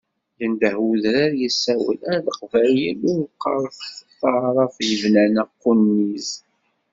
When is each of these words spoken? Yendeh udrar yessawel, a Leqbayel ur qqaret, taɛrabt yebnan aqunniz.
Yendeh 0.39 0.75
udrar 0.87 1.31
yessawel, 1.41 1.99
a 2.13 2.15
Leqbayel 2.25 3.01
ur 3.13 3.23
qqaret, 3.39 3.79
taɛrabt 4.19 4.77
yebnan 4.89 5.35
aqunniz. 5.43 6.29